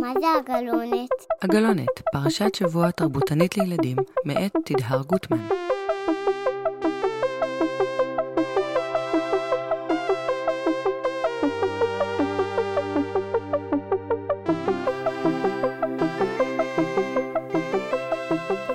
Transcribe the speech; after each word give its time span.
מה 0.00 0.12
זה 0.20 0.26
הגלונת? 0.38 1.08
הגלונת, 1.42 2.00
פרשת 2.12 2.54
שבוע 2.54 2.90
תרבותנית 2.90 3.56
לילדים, 3.56 3.96
מאת 4.24 4.56
תדהר 4.64 5.02
גוטמן. 5.02 5.48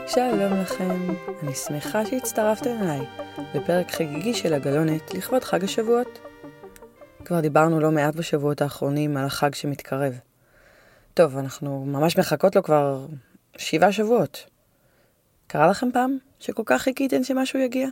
שלום 0.08 0.54
לכם, 0.62 1.16
אני 1.44 1.54
שמחה 1.54 2.06
שהצטרפתם 2.06 2.76
אליי 2.82 3.02
לפרק 3.56 3.92
חגיגי 3.92 4.34
של 4.34 4.54
הגלונת 4.54 5.14
לכבוד 5.14 5.44
חג 5.44 5.64
השבועות. 5.64 6.20
כבר 7.26 7.40
דיברנו 7.40 7.80
לא 7.80 7.92
מעט 7.92 8.16
בשבועות 8.16 8.62
האחרונים 8.62 9.18
על 9.18 9.26
החג 9.26 9.56
שמתקרב. 9.56 10.14
טוב, 11.16 11.38
אנחנו 11.38 11.86
ממש 11.86 12.18
מחכות 12.18 12.56
לו 12.56 12.64
כבר 12.64 13.06
שבעה 13.58 13.92
שבועות. 13.92 14.46
קרה 15.48 15.68
לכם 15.68 15.92
פעם 15.94 16.18
שכל 16.40 16.64
כך 16.66 16.82
חיכיתם 16.82 17.24
שמשהו 17.24 17.60
יגיע? 17.60 17.88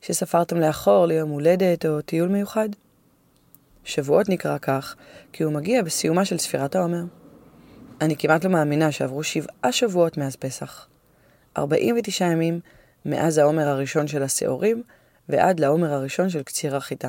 שספרתם 0.00 0.56
לאחור 0.56 1.06
ליום 1.06 1.30
הולדת 1.30 1.86
או 1.86 2.00
טיול 2.00 2.28
מיוחד? 2.28 2.68
שבועות 3.84 4.28
נקרא 4.28 4.58
כך, 4.58 4.96
כי 5.32 5.42
הוא 5.42 5.52
מגיע 5.52 5.82
בסיומה 5.82 6.24
של 6.24 6.38
ספירת 6.38 6.76
העומר. 6.76 7.02
אני 8.00 8.16
כמעט 8.16 8.44
לא 8.44 8.50
מאמינה 8.50 8.92
שעברו 8.92 9.22
שבעה 9.22 9.72
שבועות 9.72 10.16
מאז 10.16 10.36
פסח. 10.36 10.86
49 11.58 12.24
ימים 12.24 12.60
מאז 13.04 13.38
העומר 13.38 13.68
הראשון 13.68 14.06
של 14.06 14.22
השעורים 14.22 14.82
ועד 15.28 15.60
לעומר 15.60 15.92
הראשון 15.92 16.28
של 16.30 16.42
קציר 16.42 16.76
החיטה. 16.76 17.08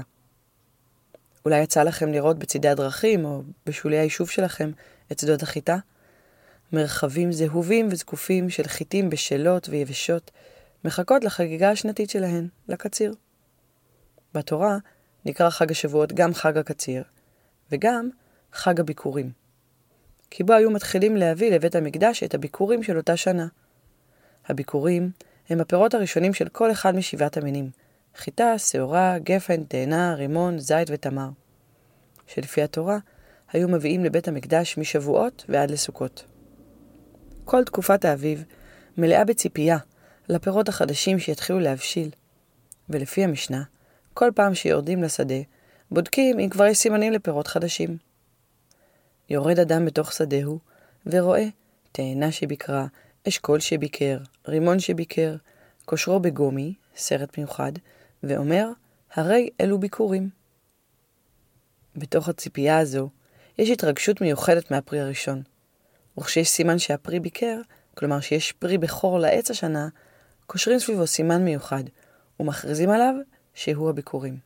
אולי 1.46 1.60
יצא 1.60 1.84
לכם 1.84 2.12
לראות 2.12 2.40
בצידי 2.40 2.70
הדרכים 2.70 3.26
או 3.26 3.44
בשולי 3.66 3.98
היישוב 3.98 4.30
שלכם 4.30 4.72
את 5.14 5.20
שדות 5.20 5.44
החיטה? 5.44 5.78
מרחבים 6.74 7.32
זהובים 7.32 7.88
וזקופים 7.92 8.50
של 8.50 8.64
חיטים 8.64 9.10
בשלות 9.10 9.70
ויבשות 9.70 10.32
מחכות 10.86 11.24
לחגיגה 11.24 11.72
השנתית 11.72 12.10
שלהן, 12.10 12.48
לקציר. 12.68 13.14
בתורה 14.34 14.78
נקרא 15.26 15.50
חג 15.50 15.72
השבועות 15.72 16.14
גם 16.14 16.34
חג 16.34 16.58
הקציר, 16.58 17.04
וגם 17.72 18.10
חג 18.54 18.80
הביקורים. 18.80 19.32
כי 20.30 20.44
בו 20.44 20.54
היו 20.54 20.72
מתחילים 20.72 21.16
להביא 21.16 21.52
לבית 21.52 21.76
המקדש 21.76 22.24
את 22.24 22.34
הביקורים 22.34 22.84
של 22.84 22.98
אותה 22.98 23.18
שנה. 23.18 23.48
הביקורים 24.48 25.12
הם 25.50 25.62
הפירות 25.62 25.94
הראשונים 25.94 26.34
של 26.34 26.48
כל 26.50 26.72
אחד 26.72 26.96
משבעת 26.96 27.38
המינים, 27.38 27.70
חיטה, 28.16 28.58
שעורה, 28.58 29.20
גפן, 29.20 29.64
תאנה, 29.64 30.14
רימון, 30.16 30.60
זית 30.60 30.88
ותמר. 30.92 31.30
שלפי 32.28 32.62
התורה 32.62 32.98
היו 33.54 33.70
מביאים 33.70 34.04
לבית 34.04 34.28
המקדש 34.28 34.78
משבועות 34.78 35.46
ועד 35.50 35.72
לסוכות. 35.72 36.26
כל 37.46 37.64
תקופת 37.64 38.06
האביב 38.06 38.44
מלאה 38.98 39.26
בציפייה 39.26 39.78
לפירות 40.30 40.70
החדשים 40.70 41.20
שיתחילו 41.20 41.60
להבשיל, 41.60 42.10
ולפי 42.90 43.24
המשנה, 43.24 43.64
כל 44.14 44.32
פעם 44.36 44.56
שיורדים 44.56 45.04
לשדה, 45.04 45.36
בודקים 45.92 46.40
אם 46.40 46.50
כבר 46.50 46.66
יש 46.66 46.78
סימנים 46.78 47.14
לפירות 47.14 47.48
חדשים. 47.48 47.98
יורד 49.30 49.60
אדם 49.60 49.86
בתוך 49.86 50.14
שדהו, 50.14 50.60
ורואה 51.06 51.46
תאנה 51.92 52.32
שביקרה, 52.32 52.86
אשכול 53.28 53.60
שביקר, 53.60 54.18
רימון 54.48 54.80
שביקר, 54.80 55.36
כושרו 55.86 56.20
בגומי, 56.20 56.74
סרט 56.96 57.38
מיוחד, 57.38 57.72
ואומר, 58.24 58.70
הרי 59.14 59.50
אלו 59.62 59.80
ביקורים. 59.80 60.30
בתוך 61.96 62.30
הציפייה 62.30 62.80
הזו, 62.80 63.10
יש 63.58 63.70
התרגשות 63.70 64.22
מיוחדת 64.22 64.72
מהפרי 64.72 65.00
הראשון. 65.00 65.42
וכשיש 66.18 66.50
סימן 66.50 66.80
שהפרי 66.80 67.20
ביקר, 67.20 67.62
כלומר 67.98 68.20
שיש 68.20 68.52
פרי 68.52 68.78
בכור 68.78 69.20
לעץ 69.20 69.52
השנה, 69.52 69.88
קושרים 70.48 70.80
סביבו 70.80 71.08
סימן 71.08 71.46
מיוחד, 71.46 71.84
ומכריזים 72.40 72.90
עליו 72.90 73.14
שהוא 73.54 73.90
הביקורים. 73.90 74.38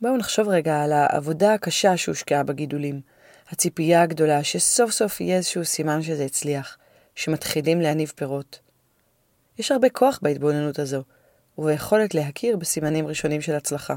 בואו 0.00 0.16
נחשוב 0.16 0.48
רגע 0.48 0.82
על 0.82 0.92
העבודה 0.92 1.54
הקשה 1.54 1.96
שהושקעה 1.96 2.42
בגידולים, 2.42 3.00
הציפייה 3.48 4.02
הגדולה 4.02 4.44
שסוף 4.44 4.90
סוף 4.90 5.20
יהיה 5.20 5.36
איזשהו 5.36 5.64
סימן 5.64 6.02
שזה 6.02 6.24
הצליח, 6.24 6.78
שמתחילים 7.14 7.80
להניב 7.80 8.12
פירות. 8.16 8.60
יש 9.58 9.72
הרבה 9.72 9.88
כוח 9.88 10.18
בהתבוננות 10.22 10.78
הזו, 10.78 11.02
וביכולת 11.58 12.14
להכיר 12.14 12.56
בסימנים 12.56 13.06
ראשונים 13.06 13.40
של 13.40 13.54
הצלחה. 13.54 13.94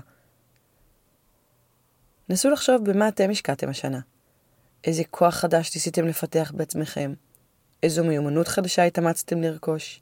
נסו 2.29 2.49
לחשוב 2.49 2.91
במה 2.91 3.07
אתם 3.07 3.29
השקעתם 3.31 3.69
השנה. 3.69 3.99
איזה 4.83 5.03
כוח 5.11 5.35
חדש 5.35 5.75
ניסיתם 5.75 6.07
לפתח 6.07 6.51
בעצמכם? 6.55 7.13
איזו 7.83 8.03
מיומנות 8.03 8.47
חדשה 8.47 8.83
התאמצתם 8.83 9.41
לרכוש? 9.41 10.01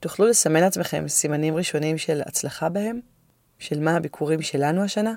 תוכלו 0.00 0.26
לסמן 0.26 0.60
לעצמכם 0.60 1.08
סימנים 1.08 1.56
ראשונים 1.56 1.98
של 1.98 2.20
הצלחה 2.26 2.68
בהם? 2.68 3.00
של 3.58 3.80
מה 3.80 3.96
הביקורים 3.96 4.42
שלנו 4.42 4.82
השנה? 4.82 5.14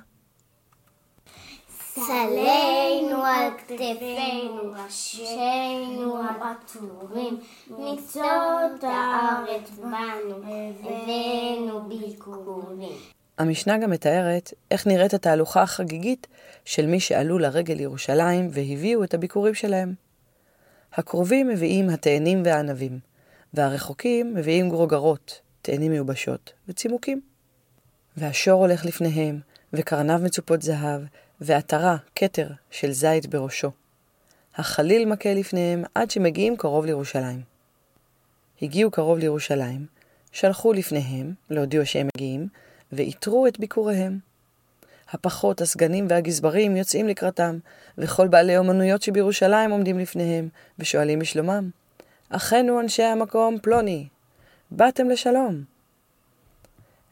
צלנו 1.94 3.24
על 3.26 3.52
כתפינו, 3.58 4.74
ראשינו 4.74 6.24
הבטורים, 6.24 7.40
מקצות 7.70 8.84
הארץ 8.84 9.70
בנו, 9.70 10.36
הבאנו 10.46 11.90
ביקורים. 11.90 13.17
המשנה 13.38 13.78
גם 13.78 13.90
מתארת 13.90 14.54
איך 14.72 14.88
נראית 14.88 15.14
התהלוכה 15.14 15.62
החגיגית 15.62 16.28
של 16.66 16.86
מי 16.86 17.00
שעלו 17.00 17.40
לרגל 17.40 17.74
לירושלים 17.74 18.50
והביאו 18.52 19.04
את 19.04 19.14
הביקורים 19.14 19.54
שלהם. 19.54 19.94
הקרובים 20.94 21.48
מביאים 21.48 21.90
התאנים 21.90 22.42
והענבים, 22.46 23.00
והרחוקים 23.54 24.34
מביאים 24.34 24.70
גרוגרות, 24.70 25.42
תאנים 25.62 25.92
מיובשות 25.92 26.54
וצימוקים. 26.68 27.22
והשור 28.18 28.62
הולך 28.62 28.86
לפניהם, 28.86 29.40
וקרניו 29.74 30.20
מצופות 30.24 30.62
זהב, 30.62 31.02
ועטרה, 31.42 31.98
כתר, 32.16 32.48
של 32.72 32.92
זית 32.92 33.28
בראשו. 33.28 33.72
החליל 34.56 35.06
מכה 35.06 35.34
לפניהם 35.34 35.84
עד 35.96 36.12
שמגיעים 36.12 36.58
קרוב 36.58 36.86
לירושלים. 36.86 37.42
הגיעו 38.62 38.92
קרוב 38.92 39.18
לירושלים, 39.18 39.86
שלחו 40.32 40.74
לפניהם, 40.74 41.34
להודיעו 41.50 41.86
שהם 41.86 42.08
מגיעים, 42.16 42.48
ואיתרו 42.92 43.48
את 43.48 43.60
ביקוריהם. 43.60 44.20
הפחות, 45.10 45.62
הסגנים 45.62 46.08
והגזברים 46.10 46.78
יוצאים 46.78 47.08
לקראתם, 47.08 47.58
וכל 47.98 48.28
בעלי 48.28 48.58
אומנויות 48.58 49.02
שבירושלים 49.02 49.72
עומדים 49.72 50.00
לפניהם, 50.00 50.50
ושואלים 50.80 51.20
בשלומם. 51.20 51.70
אחינו 52.30 52.80
אנשי 52.80 53.04
המקום 53.04 53.58
פלוני, 53.62 54.08
באתם 54.72 55.10
לשלום. 55.10 55.64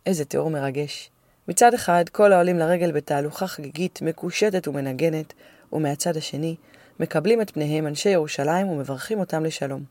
איזה 0.05 0.25
תיאור 0.25 0.49
מרגש. 0.49 1.09
מצד 1.47 1.73
אחד, 1.73 2.09
כל 2.11 2.33
העולים 2.33 2.59
לרגל 2.59 2.91
בתהלוכה 2.91 3.47
חגיגית, 3.47 4.01
מקושטת 4.01 4.67
ומנגנת, 4.67 5.33
ומהצד 5.73 6.17
השני, 6.17 6.55
מקבלים 6.99 7.41
את 7.41 7.51
פניהם 7.51 7.87
אנשי 7.87 8.09
ירושלים 8.09 8.67
ומברכים 8.67 9.19
אותם 9.19 9.45
לשלום. 9.45 9.83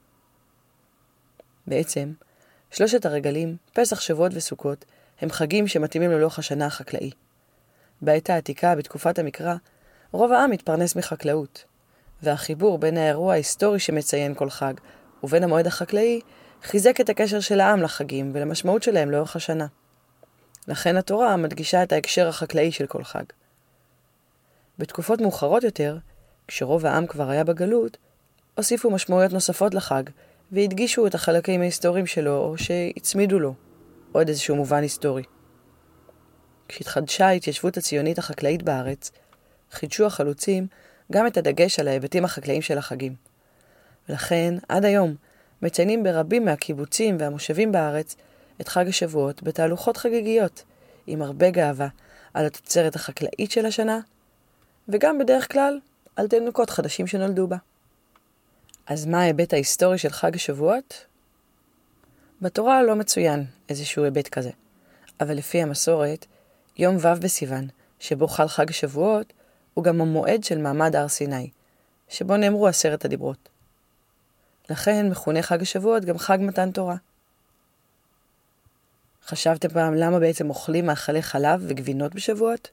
בעצם, 1.66 2.12
שלושת 2.70 3.06
הרגלים, 3.06 3.56
פסח, 3.72 4.00
שבועות 4.00 4.32
וסוכות, 4.34 4.84
הם 5.24 5.30
חגים 5.30 5.68
שמתאימים 5.68 6.10
ללוח 6.10 6.38
השנה 6.38 6.66
החקלאי. 6.66 7.10
בעת 8.02 8.30
העתיקה, 8.30 8.74
בתקופת 8.74 9.18
המקרא, 9.18 9.54
רוב 10.12 10.32
העם 10.32 10.50
מתפרנס 10.50 10.96
מחקלאות, 10.96 11.64
והחיבור 12.22 12.78
בין 12.78 12.96
האירוע 12.96 13.32
ההיסטורי 13.32 13.78
שמציין 13.78 14.34
כל 14.34 14.50
חג, 14.50 14.74
ובין 15.22 15.42
המועד 15.44 15.66
החקלאי, 15.66 16.20
חיזק 16.62 17.00
את 17.00 17.08
הקשר 17.08 17.40
של 17.40 17.60
העם 17.60 17.82
לחגים 17.82 18.30
ולמשמעות 18.34 18.82
שלהם 18.82 19.10
לאורך 19.10 19.36
השנה. 19.36 19.66
לכן 20.68 20.96
התורה 20.96 21.36
מדגישה 21.36 21.82
את 21.82 21.92
ההקשר 21.92 22.28
החקלאי 22.28 22.72
של 22.72 22.86
כל 22.86 23.04
חג. 23.04 23.24
בתקופות 24.78 25.20
מאוחרות 25.20 25.64
יותר, 25.64 25.98
כשרוב 26.48 26.86
העם 26.86 27.06
כבר 27.06 27.30
היה 27.30 27.44
בגלות, 27.44 27.96
הוסיפו 28.54 28.90
משמעויות 28.90 29.32
נוספות 29.32 29.74
לחג, 29.74 30.02
והדגישו 30.52 31.06
את 31.06 31.14
החלקים 31.14 31.60
ההיסטוריים 31.60 32.06
שלו, 32.06 32.36
או 32.36 32.58
שהצמידו 32.58 33.38
לו 33.38 33.54
עוד 34.14 34.28
איזשהו 34.28 34.56
מובן 34.56 34.82
היסטורי. 34.82 35.22
כשהתחדשה 36.68 37.26
ההתיישבות 37.26 37.76
הציונית 37.76 38.18
החקלאית 38.18 38.62
בארץ, 38.62 39.10
חידשו 39.70 40.06
החלוצים 40.06 40.66
גם 41.12 41.26
את 41.26 41.36
הדגש 41.36 41.80
על 41.80 41.88
ההיבטים 41.88 42.24
החקלאיים 42.24 42.62
של 42.62 42.78
החגים. 42.78 43.14
ולכן, 44.08 44.54
עד 44.68 44.84
היום, 44.84 45.14
מציינים 45.62 46.02
ברבים 46.02 46.44
מהקיבוצים 46.44 47.16
והמושבים 47.20 47.72
בארץ 47.72 48.16
את 48.60 48.68
חג 48.68 48.88
השבועות 48.88 49.42
בתהלוכות 49.42 49.96
חגיגיות, 49.96 50.64
עם 51.06 51.22
הרבה 51.22 51.50
גאווה 51.50 51.88
על 52.34 52.46
התוצרת 52.46 52.94
החקלאית 52.94 53.50
של 53.50 53.66
השנה, 53.66 54.00
וגם 54.88 55.18
בדרך 55.18 55.52
כלל 55.52 55.80
על 56.16 56.28
תינוקות 56.28 56.70
חדשים 56.70 57.06
שנולדו 57.06 57.46
בה. 57.46 57.56
אז 58.86 59.06
מה 59.06 59.20
ההיבט 59.20 59.52
ההיסטורי 59.52 59.98
של 59.98 60.10
חג 60.10 60.34
השבועות? 60.34 61.06
בתורה 62.44 62.82
לא 62.82 62.96
מצוין 62.96 63.44
איזשהו 63.68 64.04
היבט 64.04 64.28
כזה, 64.28 64.50
אבל 65.20 65.34
לפי 65.34 65.62
המסורת, 65.62 66.26
יום 66.76 66.96
ו' 66.96 67.20
בסיוון, 67.20 67.68
שבו 68.00 68.28
חל 68.28 68.48
חג 68.48 68.70
השבועות, 68.70 69.32
הוא 69.74 69.84
גם 69.84 70.00
המועד 70.00 70.44
של 70.44 70.58
מעמד 70.58 70.96
הר 70.96 71.08
סיני, 71.08 71.50
שבו 72.08 72.36
נאמרו 72.36 72.68
עשרת 72.68 73.04
הדיברות. 73.04 73.48
לכן 74.70 75.08
מכונה 75.10 75.42
חג 75.42 75.62
השבועות 75.62 76.04
גם 76.04 76.18
חג 76.18 76.38
מתן 76.40 76.70
תורה. 76.70 76.96
חשבתם 79.26 79.68
פעם 79.68 79.94
למה 79.94 80.18
בעצם 80.18 80.50
אוכלים 80.50 80.86
מאכלי 80.86 81.22
חלב 81.22 81.64
וגבינות 81.68 82.14
בשבועות? 82.14 82.68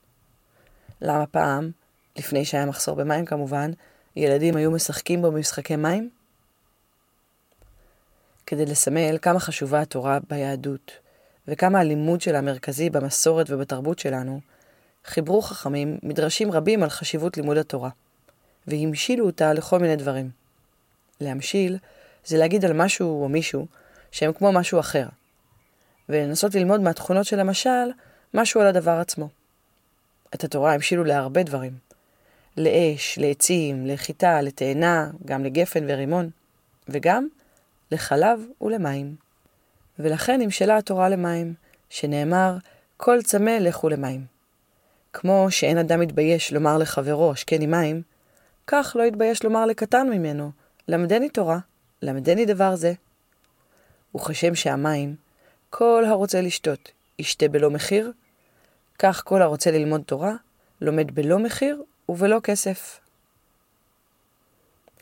למה 1.01 1.25
פעם, 1.25 1.71
לפני 2.17 2.45
שהיה 2.45 2.65
מחסור 2.65 2.95
במים 2.95 3.25
כמובן, 3.25 3.71
ילדים 4.15 4.55
היו 4.55 4.71
משחקים 4.71 5.21
בו 5.21 5.31
במשחקי 5.31 5.75
מים? 5.75 6.09
כדי 8.51 8.65
לסמל 8.65 9.17
כמה 9.21 9.39
חשובה 9.39 9.81
התורה 9.81 10.19
ביהדות, 10.29 10.91
וכמה 11.47 11.79
הלימוד 11.79 12.21
שלה 12.21 12.41
מרכזי 12.41 12.89
במסורת 12.89 13.49
ובתרבות 13.49 13.99
שלנו, 13.99 14.39
חיברו 15.05 15.41
חכמים 15.41 15.97
מדרשים 16.03 16.51
רבים 16.51 16.83
על 16.83 16.89
חשיבות 16.89 17.37
לימוד 17.37 17.57
התורה, 17.57 17.89
והמשילו 18.67 19.25
אותה 19.25 19.53
לכל 19.53 19.79
מיני 19.79 19.95
דברים. 19.95 20.29
להמשיל 21.21 21.77
זה 22.25 22.37
להגיד 22.37 22.65
על 22.65 22.73
משהו 22.73 23.23
או 23.23 23.29
מישהו 23.29 23.67
שהם 24.11 24.33
כמו 24.33 24.51
משהו 24.51 24.79
אחר, 24.79 25.07
ולנסות 26.09 26.55
ללמוד 26.55 26.81
מהתכונות 26.81 27.25
של 27.25 27.39
המשל 27.39 27.91
משהו 28.33 28.61
על 28.61 28.67
הדבר 28.67 28.99
עצמו. 28.99 29.29
את 30.35 30.43
התורה 30.43 30.73
המשילו 30.73 31.03
להרבה 31.03 31.43
דברים. 31.43 31.73
לאש, 32.57 33.17
לעצים, 33.17 33.87
לחיטה, 33.87 34.41
לתאנה, 34.41 35.09
גם 35.25 35.43
לגפן 35.43 35.85
ורימון, 35.87 36.29
וגם 36.89 37.27
לחלב 37.91 38.45
ולמים. 38.61 39.15
ולכן 39.99 40.41
נמשלה 40.41 40.77
התורה 40.77 41.09
למים, 41.09 41.53
שנאמר, 41.89 42.57
כל 42.97 43.21
צמא 43.21 43.49
לכו 43.49 43.89
למים. 43.89 44.25
כמו 45.13 45.47
שאין 45.49 45.77
אדם 45.77 45.99
מתבייש 45.99 46.53
לומר 46.53 46.77
לחברו, 46.77 47.31
השקני 47.31 47.67
מים, 47.67 48.01
כך 48.67 48.95
לא 48.99 49.03
יתבייש 49.03 49.43
לומר 49.43 49.65
לקטן 49.65 50.09
ממנו, 50.09 50.51
למדני 50.87 51.29
תורה, 51.29 51.59
למדני 52.01 52.45
דבר 52.45 52.75
זה. 52.75 52.93
וכשם 54.15 54.55
שהמים, 54.55 55.15
כל 55.69 56.03
הרוצה 56.07 56.41
לשתות, 56.41 56.91
ישתה 57.19 57.47
בלא 57.47 57.69
מחיר, 57.69 58.11
כך 58.99 59.23
כל 59.25 59.41
הרוצה 59.41 59.71
ללמוד 59.71 60.01
תורה, 60.01 60.33
לומד 60.81 61.15
בלא 61.15 61.39
מחיר 61.39 61.83
ובלא 62.09 62.39
כסף. 62.43 62.99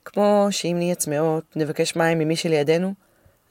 כמו 0.05 0.47
שאם 0.51 0.75
נהיה 0.77 0.95
צמאות, 0.95 1.55
נבקש 1.55 1.95
מים 1.95 2.19
ממי 2.19 2.35
שלידינו, 2.35 2.93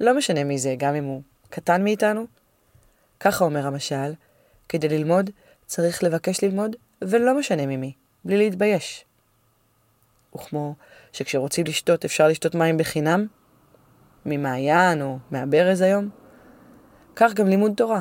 לא 0.00 0.17
משנה 0.17 0.45
מי 0.45 0.59
זה, 0.59 0.75
גם 0.79 0.95
אם 0.95 1.05
הוא 1.05 1.23
קטן 1.50 1.85
מאיתנו. 1.85 2.27
ככה 3.21 3.45
אומר 3.45 3.67
המשל, 3.67 4.12
כדי 4.69 4.89
ללמוד 4.89 5.31
צריך 5.67 6.03
לבקש 6.03 6.45
ללמוד, 6.45 6.77
ולא 7.03 7.39
משנה 7.39 7.67
ממי, 7.67 7.93
בלי 8.25 8.37
להתבייש. 8.37 9.05
וכמו 10.35 10.75
שכשרוצים 11.12 11.67
לשתות 11.67 12.05
אפשר 12.05 12.29
לשתות 12.29 12.55
מים 12.55 12.77
בחינם, 12.77 13.27
ממעיין 14.27 15.03
או 15.03 15.19
מהברז 15.31 15.81
היום, 15.81 16.09
כך 17.17 17.35
גם 17.35 17.49
לימוד 17.49 17.73
תורה. 17.77 18.00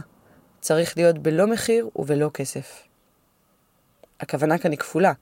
צריך 0.59 0.97
להיות 0.97 1.17
בלא 1.17 1.47
מחיר 1.47 1.89
ובלא 1.95 2.29
כסף. 2.33 2.83
הכוונה 4.19 4.57
כאן 4.57 4.71
היא 4.71 4.79
כפולה. 4.79 5.13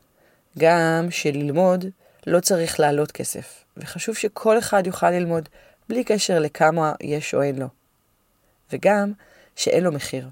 גם 0.57 1.07
שללמוד 1.09 1.85
לא 2.27 2.39
צריך 2.39 2.79
לעלות 2.79 3.11
כסף, 3.11 3.63
וחשוב 3.77 4.15
שכל 4.15 4.59
אחד 4.59 4.87
יוכל 4.87 5.11
ללמוד 5.11 5.49
בלי 5.89 6.03
קשר 6.03 6.39
לכמה 6.39 6.93
יש 7.01 7.33
או 7.33 7.41
אין 7.41 7.59
לו. 7.59 7.67
וגם 8.73 9.11
שאין 9.55 9.83
לו 9.83 9.91
מחיר. 9.91 10.29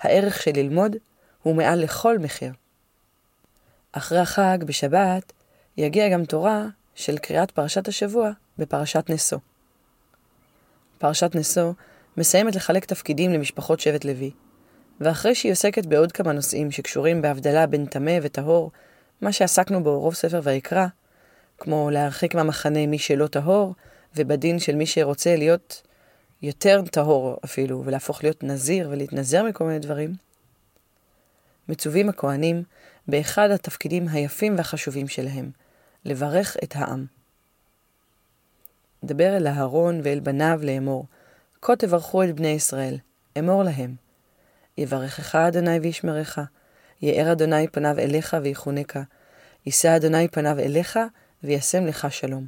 הערך 0.00 0.42
של 0.42 0.50
ללמוד 0.54 0.96
הוא 1.42 1.54
מעל 1.54 1.78
לכל 1.82 2.18
מחיר. 2.18 2.52
אחרי 3.92 4.18
החג, 4.18 4.58
בשבת, 4.64 5.32
יגיע 5.76 6.08
גם 6.08 6.24
תורה 6.24 6.66
של 6.94 7.18
קריאת 7.18 7.50
פרשת 7.50 7.88
השבוע 7.88 8.30
בפרשת 8.58 9.10
נשוא. 9.10 9.38
פרשת 10.98 11.34
נשוא 11.34 11.72
מסיימת 12.16 12.56
לחלק 12.56 12.84
תפקידים 12.84 13.32
למשפחות 13.32 13.80
שבט 13.80 14.04
לוי, 14.04 14.30
ואחרי 15.00 15.34
שהיא 15.34 15.52
עוסקת 15.52 15.86
בעוד 15.86 16.12
כמה 16.12 16.32
נושאים 16.32 16.70
שקשורים 16.70 17.22
בהבדלה 17.22 17.66
בין 17.66 17.86
טמא 17.86 18.18
וטהור, 18.22 18.70
מה 19.20 19.32
שעסקנו 19.32 19.84
בו 19.84 20.00
רוב 20.00 20.14
ספר 20.14 20.40
ויקרא, 20.42 20.86
כמו 21.60 21.90
להרחיק 21.90 22.34
מהמחנה 22.34 22.86
מי 22.86 22.98
שלא 22.98 23.26
טהור, 23.26 23.74
ובדין 24.16 24.58
של 24.58 24.74
מי 24.74 24.86
שרוצה 24.86 25.36
להיות 25.36 25.82
יותר 26.42 26.82
טהור 26.82 27.36
אפילו, 27.44 27.82
ולהפוך 27.84 28.22
להיות 28.22 28.44
נזיר 28.44 28.88
ולהתנזר 28.90 29.42
מכל 29.42 29.64
מיני 29.64 29.78
דברים, 29.78 30.14
מצווים 31.68 32.08
הכהנים 32.08 32.62
באחד 33.08 33.50
התפקידים 33.50 34.08
היפים 34.08 34.56
והחשובים 34.56 35.08
שלהם, 35.08 35.50
לברך 36.04 36.56
את 36.64 36.76
העם. 36.76 37.06
דבר 39.04 39.36
אל 39.36 39.46
אהרון 39.46 40.00
ואל 40.04 40.20
בניו 40.20 40.60
לאמור, 40.62 41.06
כה 41.62 41.76
תברכו 41.76 42.22
את 42.22 42.34
בני 42.34 42.48
ישראל, 42.48 42.96
אמור 43.38 43.62
להם. 43.62 43.94
יברכך 44.78 45.34
אדוני 45.34 45.78
וישמרך, 45.78 46.38
יאר 47.02 47.32
אדוני 47.32 47.68
פניו 47.68 47.98
אליך 47.98 48.36
ויחונקה, 48.42 49.02
יישא 49.66 49.96
אדוני 49.96 50.28
פניו 50.28 50.58
אליך 50.58 50.98
וישם 51.44 51.86
לך 51.86 52.12
שלום. 52.12 52.46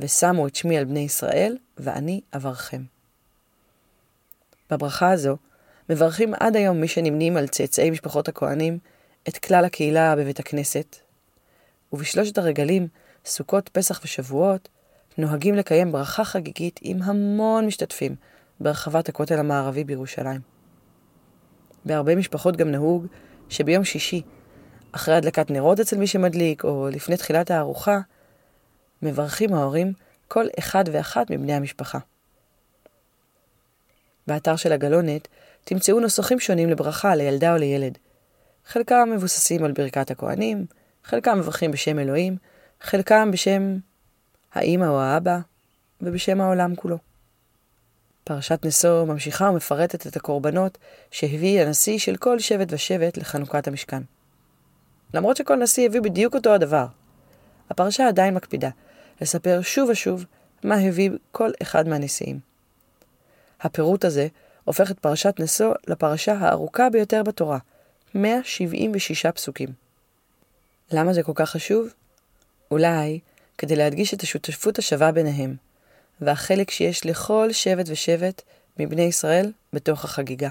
ושמו 0.00 0.46
את 0.46 0.54
שמי 0.54 0.78
על 0.78 0.84
בני 0.84 1.00
ישראל, 1.00 1.56
ואני 1.76 2.20
אברכם. 2.34 2.82
בברכה 4.70 5.10
הזו 5.10 5.36
מברכים 5.90 6.34
עד 6.40 6.56
היום 6.56 6.80
מי 6.80 6.88
שנמנים 6.88 7.36
על 7.36 7.48
צאצאי 7.48 7.90
משפחות 7.90 8.28
הכהנים 8.28 8.78
את 9.28 9.38
כלל 9.38 9.64
הקהילה 9.64 10.16
בבית 10.16 10.40
הכנסת, 10.40 10.96
ובשלושת 11.92 12.38
הרגלים, 12.38 12.88
סוכות, 13.24 13.68
פסח 13.68 14.00
ושבועות, 14.04 14.68
נוהגים 15.18 15.54
לקיים 15.54 15.92
ברכה 15.92 16.24
חגיגית 16.24 16.80
עם 16.82 17.02
המון 17.02 17.66
משתתפים 17.66 18.16
ברחבת 18.60 19.08
הכותל 19.08 19.38
המערבי 19.38 19.84
בירושלים. 19.84 20.40
בהרבה 21.84 22.14
משפחות 22.14 22.56
גם 22.56 22.70
נהוג 22.70 23.06
שביום 23.48 23.84
שישי, 23.84 24.22
אחרי 24.92 25.14
הדלקת 25.14 25.50
נרות 25.50 25.80
אצל 25.80 25.96
מי 25.96 26.06
שמדליק, 26.06 26.64
או 26.64 26.88
לפני 26.92 27.16
תחילת 27.16 27.50
הארוחה, 27.50 27.98
מברכים 29.02 29.54
ההורים 29.54 29.92
כל 30.28 30.46
אחד 30.58 30.84
ואחת 30.92 31.30
מבני 31.30 31.52
המשפחה. 31.52 31.98
באתר 34.26 34.56
של 34.56 34.72
הגלונת 34.72 35.28
תמצאו 35.64 36.00
נוסחים 36.00 36.40
שונים 36.40 36.70
לברכה 36.70 37.14
לילדה 37.14 37.52
או 37.52 37.58
לילד. 37.58 37.98
חלקם 38.66 39.08
מבוססים 39.12 39.64
על 39.64 39.72
ברכת 39.72 40.10
הכהנים, 40.10 40.66
חלקם 41.04 41.38
מברכים 41.38 41.70
בשם 41.70 41.98
אלוהים, 41.98 42.36
חלקם 42.80 43.30
בשם 43.30 43.76
האמא 44.52 44.84
או 44.84 45.00
האבא, 45.00 45.38
ובשם 46.00 46.40
העולם 46.40 46.76
כולו. 46.76 46.98
פרשת 48.24 48.60
נשוא 48.64 49.04
ממשיכה 49.04 49.50
ומפרטת 49.50 50.06
את 50.06 50.16
הקורבנות 50.16 50.78
שהביא 51.10 51.60
הנשיא 51.60 51.98
של 51.98 52.16
כל 52.16 52.38
שבט 52.38 52.72
ושבט 52.72 53.16
לחנוכת 53.16 53.68
המשכן. 53.68 54.02
למרות 55.14 55.36
שכל 55.36 55.56
נשיא 55.56 55.86
הביא 55.86 56.00
בדיוק 56.00 56.34
אותו 56.34 56.54
הדבר, 56.54 56.86
הפרשה 57.70 58.08
עדיין 58.08 58.34
מקפידה 58.34 58.70
לספר 59.20 59.60
שוב 59.62 59.90
ושוב 59.90 60.24
מה 60.64 60.74
הביא 60.74 61.10
כל 61.32 61.50
אחד 61.62 61.88
מהנשיאים. 61.88 62.40
הפירוט 63.60 64.04
הזה 64.04 64.28
הופך 64.64 64.90
את 64.90 64.98
פרשת 64.98 65.34
נשוא 65.40 65.74
לפרשה 65.86 66.32
הארוכה 66.32 66.90
ביותר 66.90 67.22
בתורה, 67.22 67.58
176 68.14 69.26
פסוקים. 69.26 69.68
למה 70.92 71.12
זה 71.12 71.22
כל 71.22 71.32
כך 71.34 71.50
חשוב? 71.50 71.88
אולי 72.70 73.20
כדי 73.58 73.76
להדגיש 73.76 74.14
את 74.14 74.22
השותפות 74.22 74.78
השווה 74.78 75.12
ביניהם, 75.12 75.56
והחלק 76.20 76.70
שיש 76.70 77.06
לכל 77.06 77.48
שבט 77.52 77.84
ושבט 77.88 78.42
מבני 78.78 79.02
ישראל 79.02 79.52
בתוך 79.72 80.04
החגיגה. 80.04 80.48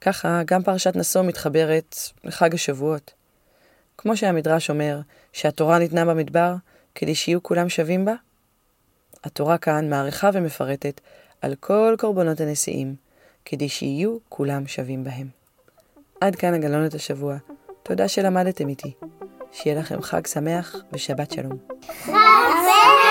ככה 0.00 0.42
גם 0.46 0.62
פרשת 0.62 0.96
נשוא 0.96 1.22
מתחברת 1.22 1.96
לחג 2.24 2.54
השבועות. 2.54 3.14
כמו 3.98 4.16
שהמדרש 4.16 4.70
אומר 4.70 5.00
שהתורה 5.32 5.78
ניתנה 5.78 6.04
במדבר 6.04 6.54
כדי 6.94 7.14
שיהיו 7.14 7.42
כולם 7.42 7.68
שווים 7.68 8.04
בה, 8.04 8.14
התורה 9.24 9.58
כאן 9.58 9.90
מעריכה 9.90 10.30
ומפרטת 10.32 11.00
על 11.40 11.54
כל 11.60 11.94
קורבנות 11.98 12.40
הנשיאים, 12.40 12.94
כדי 13.44 13.68
שיהיו 13.68 14.16
כולם 14.28 14.66
שווים 14.66 15.04
בהם. 15.04 15.28
עד 16.20 16.36
כאן 16.36 16.54
הגלונת 16.54 16.94
השבוע. 16.94 17.36
תודה 17.82 18.08
שלמדתם 18.08 18.68
איתי. 18.68 18.94
שיהיה 19.52 19.80
לכם 19.80 20.02
חג 20.02 20.26
שמח 20.26 20.76
ושבת 20.92 21.30
שלום. 21.30 21.58
חג 22.04 22.12
שמח! 22.64 23.08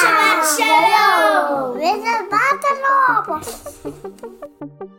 שבת 0.00 0.44
שלום! 0.56 1.80
באת 2.30 2.64
לו! 4.88 4.96